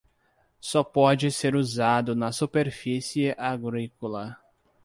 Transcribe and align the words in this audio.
Só 0.59 0.83
pode 0.83 1.29
ser 1.31 1.55
usado 1.55 2.15
na 2.15 2.31
superfície 2.31 3.35
agrícola. 3.37 4.35